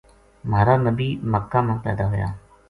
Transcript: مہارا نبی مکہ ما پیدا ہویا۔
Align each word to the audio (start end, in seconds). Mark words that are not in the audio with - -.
مہارا 0.49 0.75
نبی 0.85 1.09
مکہ 1.31 1.59
ما 1.67 1.75
پیدا 1.83 2.03
ہویا۔ 2.09 2.27